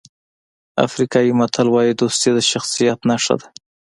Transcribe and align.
افریقایي 0.85 1.31
متل 1.39 1.67
وایي 1.71 1.93
دوستي 2.01 2.29
د 2.33 2.37
شخصیت 2.51 2.99
نښه 3.09 3.35
ده. 3.39 3.47